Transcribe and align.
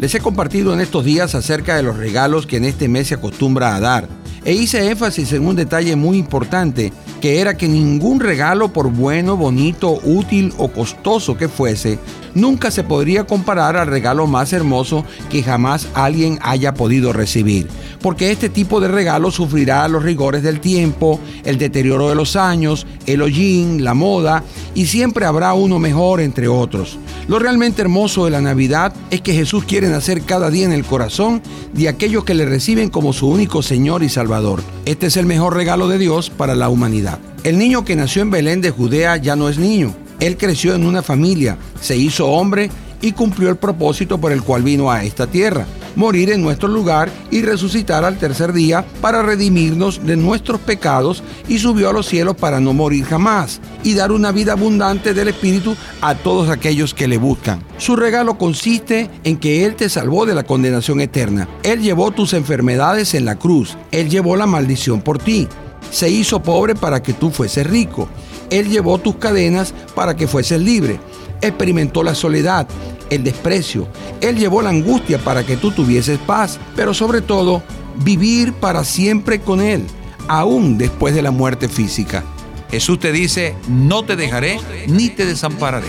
Les 0.00 0.14
he 0.14 0.20
compartido 0.20 0.72
en 0.72 0.80
estos 0.80 1.04
días 1.04 1.34
acerca 1.34 1.76
de 1.76 1.82
los 1.82 1.98
regalos 1.98 2.46
que 2.46 2.56
en 2.56 2.64
este 2.64 2.88
mes 2.88 3.08
se 3.08 3.16
acostumbra 3.16 3.76
a 3.76 3.80
dar. 3.80 4.08
E 4.46 4.54
hice 4.54 4.90
énfasis 4.90 5.34
en 5.34 5.46
un 5.46 5.56
detalle 5.56 5.94
muy 5.94 6.16
importante, 6.16 6.90
que 7.20 7.42
era 7.42 7.58
que 7.58 7.68
ningún 7.68 8.18
regalo, 8.18 8.72
por 8.72 8.90
bueno, 8.90 9.36
bonito, 9.36 10.00
útil 10.02 10.54
o 10.56 10.68
costoso 10.68 11.36
que 11.36 11.50
fuese, 11.50 11.98
nunca 12.34 12.70
se 12.70 12.82
podría 12.82 13.24
comparar 13.24 13.76
al 13.76 13.88
regalo 13.88 14.26
más 14.26 14.54
hermoso 14.54 15.04
que 15.28 15.42
jamás 15.42 15.86
alguien 15.92 16.38
haya 16.40 16.72
podido 16.72 17.12
recibir. 17.12 17.68
Porque 18.00 18.30
este 18.30 18.48
tipo 18.48 18.80
de 18.80 18.88
regalo 18.88 19.30
sufrirá 19.30 19.86
los 19.86 20.02
rigores 20.02 20.42
del 20.42 20.60
tiempo, 20.60 21.20
el 21.44 21.58
deterioro 21.58 22.08
de 22.08 22.14
los 22.14 22.36
años, 22.36 22.86
el 23.04 23.20
hollín, 23.20 23.84
la 23.84 23.92
moda, 23.92 24.44
y 24.74 24.86
siempre 24.86 25.26
habrá 25.26 25.52
uno 25.52 25.78
mejor 25.78 26.22
entre 26.22 26.48
otros. 26.48 26.98
Lo 27.30 27.38
realmente 27.38 27.80
hermoso 27.80 28.24
de 28.24 28.32
la 28.32 28.40
Navidad 28.40 28.92
es 29.12 29.20
que 29.20 29.32
Jesús 29.32 29.62
quiere 29.62 29.88
nacer 29.88 30.22
cada 30.22 30.50
día 30.50 30.64
en 30.64 30.72
el 30.72 30.84
corazón 30.84 31.40
de 31.72 31.88
aquellos 31.88 32.24
que 32.24 32.34
le 32.34 32.44
reciben 32.44 32.90
como 32.90 33.12
su 33.12 33.28
único 33.28 33.62
Señor 33.62 34.02
y 34.02 34.08
Salvador. 34.08 34.64
Este 34.84 35.06
es 35.06 35.16
el 35.16 35.26
mejor 35.26 35.54
regalo 35.54 35.86
de 35.86 35.98
Dios 35.98 36.28
para 36.28 36.56
la 36.56 36.68
humanidad. 36.68 37.20
El 37.44 37.56
niño 37.56 37.84
que 37.84 37.94
nació 37.94 38.22
en 38.22 38.32
Belén 38.32 38.60
de 38.60 38.72
Judea 38.72 39.16
ya 39.16 39.36
no 39.36 39.48
es 39.48 39.58
niño. 39.58 39.94
Él 40.18 40.36
creció 40.36 40.74
en 40.74 40.84
una 40.84 41.04
familia, 41.04 41.56
se 41.80 41.96
hizo 41.96 42.26
hombre 42.26 42.68
y 43.00 43.12
cumplió 43.12 43.48
el 43.48 43.56
propósito 43.58 44.18
por 44.18 44.32
el 44.32 44.42
cual 44.42 44.64
vino 44.64 44.90
a 44.90 45.04
esta 45.04 45.28
tierra, 45.28 45.66
morir 45.96 46.30
en 46.30 46.42
nuestro 46.42 46.68
lugar 46.68 47.10
y 47.30 47.42
resucitar 47.42 48.04
al 48.04 48.18
tercer 48.18 48.52
día 48.52 48.84
para 49.00 49.22
redimirnos 49.22 50.04
de 50.04 50.16
nuestros 50.16 50.60
pecados 50.60 51.22
y 51.48 51.58
subió 51.58 51.90
a 51.90 51.92
los 51.92 52.06
cielos 52.06 52.36
para 52.36 52.60
no 52.60 52.72
morir 52.72 53.04
jamás 53.04 53.60
y 53.82 53.94
dar 53.94 54.12
una 54.12 54.32
vida 54.32 54.52
abundante 54.52 55.14
del 55.14 55.28
Espíritu 55.28 55.76
a 56.00 56.14
todos 56.14 56.48
aquellos 56.48 56.94
que 56.94 57.08
le 57.08 57.18
buscan. 57.18 57.62
Su 57.78 57.96
regalo 57.96 58.38
consiste 58.38 59.10
en 59.24 59.38
que 59.38 59.64
Él 59.64 59.74
te 59.74 59.88
salvó 59.88 60.26
de 60.26 60.34
la 60.34 60.44
condenación 60.44 61.00
eterna. 61.00 61.48
Él 61.62 61.80
llevó 61.80 62.10
tus 62.10 62.32
enfermedades 62.32 63.14
en 63.14 63.24
la 63.24 63.36
cruz. 63.36 63.76
Él 63.90 64.10
llevó 64.10 64.36
la 64.36 64.46
maldición 64.46 65.00
por 65.00 65.18
ti. 65.18 65.48
Se 65.90 66.08
hizo 66.08 66.42
pobre 66.42 66.74
para 66.74 67.02
que 67.02 67.12
tú 67.12 67.30
fueses 67.30 67.66
rico. 67.66 68.08
Él 68.50 68.68
llevó 68.68 68.98
tus 68.98 69.16
cadenas 69.16 69.74
para 69.94 70.16
que 70.16 70.28
fueses 70.28 70.60
libre. 70.60 71.00
Experimentó 71.40 72.02
la 72.02 72.14
soledad, 72.14 72.68
el 73.08 73.24
desprecio. 73.24 73.88
Él 74.20 74.36
llevó 74.36 74.62
la 74.62 74.70
angustia 74.70 75.18
para 75.18 75.44
que 75.44 75.56
tú 75.56 75.70
tuvieses 75.70 76.18
paz, 76.18 76.58
pero 76.76 76.94
sobre 76.94 77.22
todo, 77.22 77.62
vivir 78.04 78.52
para 78.52 78.84
siempre 78.84 79.40
con 79.40 79.60
Él, 79.60 79.86
aún 80.28 80.78
después 80.78 81.14
de 81.14 81.22
la 81.22 81.30
muerte 81.30 81.68
física. 81.68 82.24
Jesús 82.70 83.00
te 83.00 83.10
dice, 83.12 83.56
no 83.68 84.04
te 84.04 84.16
dejaré 84.16 84.60
ni 84.86 85.08
te 85.08 85.26
desampararé. 85.26 85.88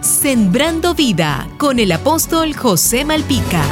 Sembrando 0.00 0.94
vida 0.94 1.48
con 1.58 1.78
el 1.78 1.92
apóstol 1.92 2.54
José 2.54 3.04
Malpica. 3.04 3.62